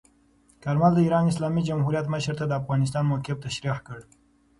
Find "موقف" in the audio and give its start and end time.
3.11-3.37